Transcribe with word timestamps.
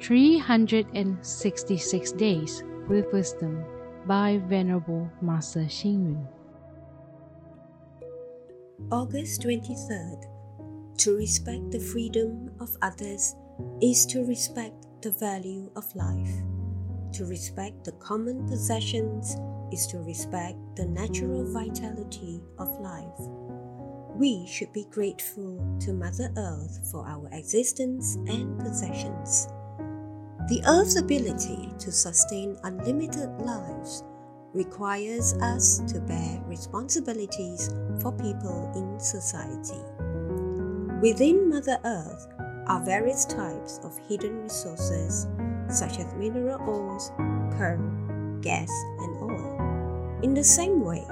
366 0.00 2.12
Days 2.12 2.62
with 2.88 3.12
Wisdom 3.12 3.62
by 4.06 4.40
Venerable 4.46 5.10
Master 5.20 5.68
Hsing. 5.68 6.26
August 8.90 9.42
23rd. 9.42 10.24
To 10.96 11.16
respect 11.16 11.70
the 11.70 11.78
freedom 11.78 12.50
of 12.60 12.74
others 12.80 13.34
is 13.82 14.06
to 14.06 14.24
respect 14.24 14.86
the 15.02 15.10
value 15.10 15.70
of 15.76 15.94
life. 15.94 16.32
To 17.12 17.26
respect 17.26 17.84
the 17.84 17.92
common 17.92 18.48
possessions 18.48 19.36
is 19.70 19.86
to 19.88 19.98
respect 19.98 20.56
the 20.76 20.86
natural 20.86 21.44
vitality 21.52 22.40
of 22.58 22.68
life. 22.80 23.20
We 24.16 24.46
should 24.46 24.72
be 24.72 24.86
grateful 24.90 25.62
to 25.80 25.92
Mother 25.92 26.32
Earth 26.38 26.88
for 26.90 27.06
our 27.06 27.28
existence 27.32 28.16
and 28.26 28.58
possessions. 28.58 29.46
The 30.48 30.62
Earth's 30.66 30.96
ability 30.96 31.72
to 31.78 31.92
sustain 31.92 32.56
unlimited 32.64 33.30
lives 33.40 34.04
requires 34.52 35.34
us 35.34 35.78
to 35.92 36.00
bear 36.00 36.42
responsibilities 36.46 37.70
for 38.00 38.12
people 38.12 38.72
in 38.74 38.98
society. 38.98 39.80
Within 41.00 41.48
Mother 41.48 41.78
Earth 41.84 42.26
are 42.66 42.84
various 42.84 43.24
types 43.24 43.78
of 43.84 43.96
hidden 44.08 44.42
resources 44.42 45.28
such 45.68 45.98
as 45.98 46.12
mineral 46.14 46.60
ores, 46.68 47.12
coal, 47.56 47.78
gas, 48.40 48.70
and 48.98 49.16
oil. 49.22 50.20
In 50.22 50.34
the 50.34 50.44
same 50.44 50.84
way, 50.84 51.06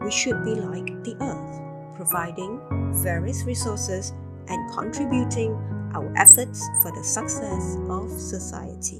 we 0.00 0.10
should 0.10 0.44
be 0.44 0.54
like 0.54 0.86
the 1.04 1.16
Earth, 1.20 1.96
providing 1.96 2.60
various 3.02 3.44
resources 3.44 4.12
and 4.48 4.72
contributing 4.74 5.56
our 5.94 6.12
efforts 6.16 6.68
for 6.82 6.92
the 6.92 7.04
success 7.04 7.76
of 7.88 8.10
society. 8.10 8.98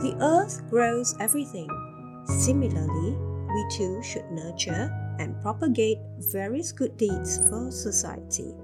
The 0.00 0.16
Earth 0.20 0.62
grows 0.70 1.14
everything. 1.20 1.68
Similarly, 2.26 3.16
we 3.52 3.66
too 3.76 4.02
should 4.02 4.30
nurture 4.30 4.90
and 5.18 5.40
propagate 5.42 5.98
various 6.32 6.72
good 6.72 6.96
deeds 6.96 7.38
for 7.48 7.70
society, 7.70 8.54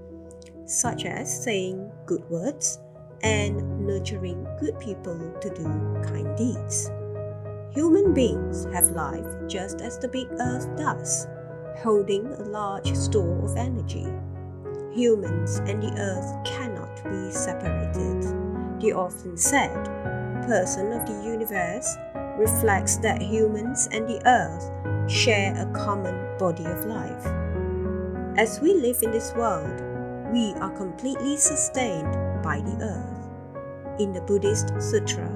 such 0.65 1.05
as 1.05 1.45
saying 1.45 1.91
good 2.07 2.25
words 2.31 2.79
and 3.23 3.87
nurturing 3.87 4.47
good 4.61 4.79
people 4.79 5.19
to 5.41 5.51
do 5.51 5.65
kind 6.05 6.37
deeds. 6.37 6.91
Human 7.73 8.15
beings 8.15 8.65
have 8.73 8.91
life 8.91 9.27
just 9.49 9.81
as 9.81 9.99
the 9.99 10.09
big 10.09 10.29
earth 10.41 10.67
does, 10.77 11.27
holding 11.83 12.27
a 12.27 12.43
large 12.45 12.95
store 12.95 13.45
of 13.45 13.57
energy. 13.57 14.07
Humans 14.95 15.59
and 15.67 15.83
the 15.83 15.93
earth 15.99 16.45
cannot 16.47 16.66
be 17.09 17.33
separated. 17.33 18.23
The 18.81 18.93
often 18.93 19.37
said 19.37 19.73
person 20.47 20.93
of 20.93 21.07
the 21.07 21.25
universe 21.25 21.97
reflects 22.39 22.97
that 22.99 23.21
humans 23.21 23.89
and 23.91 24.07
the 24.07 24.21
earth 24.27 25.11
share 25.11 25.55
a 25.57 25.67
common 25.73 26.39
body 26.39 26.65
of 26.65 26.85
life. 26.85 27.27
As 28.39 28.61
we 28.61 28.75
live 28.75 29.03
in 29.03 29.11
this 29.11 29.33
world, 29.35 29.81
we 30.33 30.53
are 30.61 30.71
completely 30.71 31.37
sustained 31.37 32.13
by 32.43 32.61
the 32.61 32.77
earth. 32.83 34.01
In 34.01 34.13
the 34.13 34.21
Buddhist 34.21 34.71
Sutra, 34.79 35.31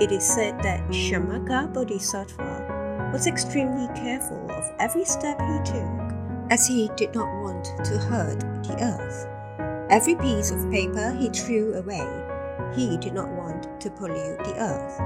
it 0.00 0.10
is 0.10 0.26
said 0.26 0.60
that 0.62 0.80
Shamaka 0.88 1.72
Bodhisattva 1.72 3.10
was 3.12 3.26
extremely 3.26 3.86
careful 3.94 4.50
of 4.50 4.64
every 4.78 5.04
step 5.04 5.40
he 5.40 5.72
took, 5.72 6.14
as 6.50 6.66
he 6.66 6.90
did 6.96 7.14
not 7.14 7.28
want 7.42 7.64
to 7.84 7.98
hurt 7.98 8.40
the 8.64 8.76
earth. 8.82 9.39
Every 9.90 10.14
piece 10.14 10.52
of 10.52 10.70
paper 10.70 11.10
he 11.18 11.28
threw 11.30 11.74
away, 11.74 12.06
he 12.76 12.96
did 12.98 13.12
not 13.12 13.28
want 13.28 13.80
to 13.80 13.90
pollute 13.90 14.38
the 14.44 14.54
earth. 14.56 15.00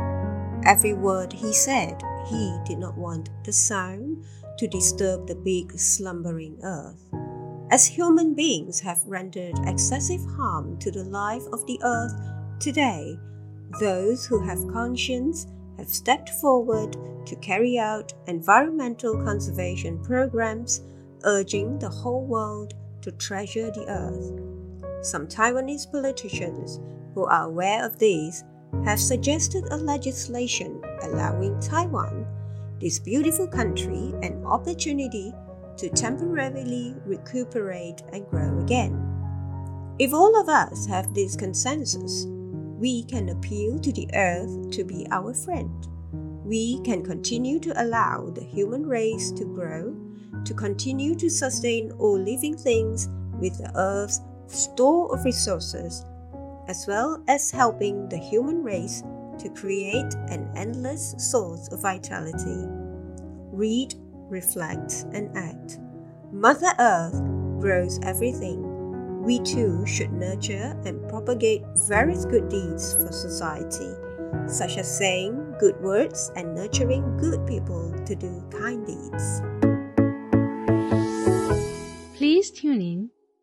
Every 0.66 0.92
word 0.92 1.32
he 1.32 1.54
said, 1.54 2.02
he 2.28 2.58
did 2.66 2.78
not 2.78 2.94
want 2.94 3.30
the 3.44 3.52
sound 3.52 4.22
to 4.58 4.68
disturb 4.68 5.26
the 5.26 5.36
big 5.36 5.78
slumbering 5.78 6.58
earth. 6.62 7.02
As 7.70 7.86
human 7.86 8.34
beings 8.34 8.78
have 8.80 9.02
rendered 9.06 9.58
excessive 9.64 10.20
harm 10.36 10.78
to 10.80 10.90
the 10.90 11.04
life 11.04 11.44
of 11.50 11.64
the 11.66 11.80
earth 11.82 12.14
today, 12.60 13.18
those 13.80 14.26
who 14.26 14.38
have 14.38 14.68
conscience 14.70 15.46
have 15.78 15.88
stepped 15.88 16.28
forward 16.28 16.94
to 17.24 17.36
carry 17.36 17.78
out 17.78 18.12
environmental 18.26 19.14
conservation 19.24 19.98
programs 20.04 20.82
urging 21.24 21.78
the 21.78 21.88
whole 21.88 22.26
world 22.26 22.74
to 23.00 23.10
treasure 23.12 23.70
the 23.70 23.86
earth. 23.88 24.53
Some 25.04 25.26
Taiwanese 25.26 25.92
politicians 25.92 26.80
who 27.14 27.26
are 27.26 27.44
aware 27.44 27.84
of 27.84 27.98
this 27.98 28.42
have 28.86 28.98
suggested 28.98 29.62
a 29.70 29.76
legislation 29.76 30.80
allowing 31.02 31.60
Taiwan, 31.60 32.26
this 32.80 32.98
beautiful 33.00 33.46
country, 33.46 34.14
an 34.22 34.42
opportunity 34.46 35.30
to 35.76 35.90
temporarily 35.90 36.94
recuperate 37.04 38.00
and 38.14 38.26
grow 38.30 38.58
again. 38.60 38.98
If 39.98 40.14
all 40.14 40.40
of 40.40 40.48
us 40.48 40.86
have 40.86 41.12
this 41.12 41.36
consensus, 41.36 42.24
we 42.26 43.04
can 43.04 43.28
appeal 43.28 43.78
to 43.80 43.92
the 43.92 44.08
earth 44.14 44.70
to 44.70 44.84
be 44.84 45.06
our 45.10 45.34
friend. 45.34 45.86
We 46.46 46.80
can 46.80 47.04
continue 47.04 47.60
to 47.60 47.82
allow 47.82 48.30
the 48.30 48.42
human 48.42 48.86
race 48.86 49.32
to 49.32 49.44
grow, 49.44 49.94
to 50.46 50.54
continue 50.54 51.14
to 51.16 51.28
sustain 51.28 51.92
all 51.98 52.18
living 52.18 52.56
things 52.56 53.10
with 53.38 53.58
the 53.58 53.70
earth's 53.76 54.22
store 54.46 55.14
of 55.14 55.24
resources, 55.24 56.04
as 56.68 56.86
well 56.86 57.22
as 57.28 57.50
helping 57.50 58.08
the 58.08 58.18
human 58.18 58.62
race 58.62 59.02
to 59.38 59.48
create 59.50 60.14
an 60.28 60.50
endless 60.56 61.14
source 61.18 61.68
of 61.72 61.82
vitality. 61.82 62.66
Read 63.52 63.94
reflect, 64.28 65.06
and 65.12 65.36
act. 65.36 65.78
Mother 66.32 66.72
Earth 66.78 67.20
grows 67.60 67.98
everything. 68.02 69.22
We 69.22 69.38
too 69.40 69.86
should 69.86 70.12
nurture 70.12 70.76
and 70.84 71.08
propagate 71.08 71.62
various 71.86 72.24
good 72.24 72.48
deeds 72.48 72.94
for 72.94 73.12
society, 73.12 73.94
such 74.46 74.76
as 74.76 74.98
saying 74.98 75.54
good 75.58 75.80
words 75.80 76.30
and 76.36 76.54
nurturing 76.54 77.16
good 77.16 77.46
people 77.46 77.94
to 78.04 78.14
do 78.14 78.44
kind 78.50 78.86
deeds. 78.86 79.40
Please 82.16 82.50
tune 82.50 82.82
in, 82.82 83.10